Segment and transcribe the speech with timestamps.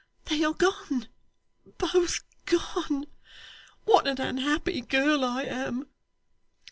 [0.25, 1.07] 'They are gone,
[1.77, 3.05] both gone.
[3.83, 5.85] What an unhappy girl I am!